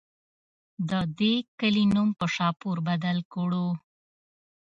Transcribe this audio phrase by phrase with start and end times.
[0.89, 3.67] د دې کلي نوم پۀ شاهپور بدل کړو